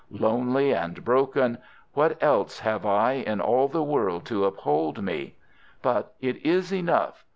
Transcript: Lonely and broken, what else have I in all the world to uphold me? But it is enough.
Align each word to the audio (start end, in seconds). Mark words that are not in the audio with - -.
Lonely 0.09 0.73
and 0.73 1.05
broken, 1.05 1.59
what 1.93 2.17
else 2.23 2.57
have 2.61 2.87
I 2.87 3.11
in 3.11 3.39
all 3.39 3.67
the 3.67 3.83
world 3.83 4.25
to 4.25 4.45
uphold 4.45 5.03
me? 5.03 5.35
But 5.83 6.15
it 6.19 6.43
is 6.43 6.73
enough. 6.73 7.23